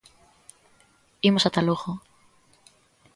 [1.29, 1.91] Imos ata Lugo.